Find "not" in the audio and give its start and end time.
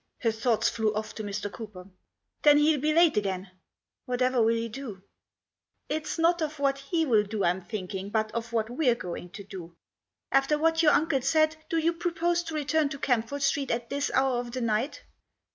6.17-6.41